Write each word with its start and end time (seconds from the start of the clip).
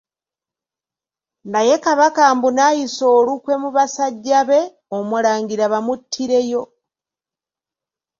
Naye 1.51 1.75
Kabaka 1.85 2.21
mbu 2.35 2.49
n'ayisa 2.55 3.03
olukwe 3.17 3.53
mu 3.63 3.69
basajja 3.75 4.39
be, 4.49 4.59
Omulangira 4.97 5.65
bamuttireyo. 5.73 6.63